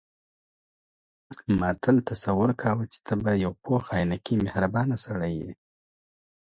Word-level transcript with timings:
ما 1.59 1.69
تل 1.83 1.95
تصور 2.09 2.49
کاوه 2.61 2.85
چې 2.91 2.99
ته 3.05 3.13
به 3.23 3.31
یو 3.43 3.51
پوخ 3.63 3.83
عینکي 3.95 4.35
مهربانه 4.45 4.95
سړی 5.05 5.33
یې. 5.41 5.51